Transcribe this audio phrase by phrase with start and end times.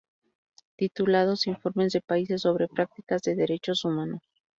[0.77, 4.23] Titulados "Informes de países sobre prácticas de derechos humanos".